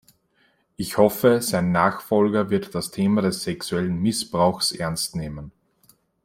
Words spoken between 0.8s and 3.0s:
hoffe, sein Nachfolger wird das